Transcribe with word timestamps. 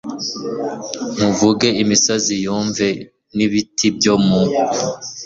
nkuvuge 1.15 1.69
imisozi 1.83 2.33
yumve, 2.43 2.87
n'ibiti 3.35 3.87
byo 3.97 4.15
mu 4.25 4.41